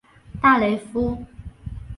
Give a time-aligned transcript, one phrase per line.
[0.41, 1.23] 大雷夫。